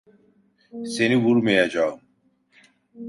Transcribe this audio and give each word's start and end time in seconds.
Seni 0.85 1.17
vurmayacağım. 1.23 2.01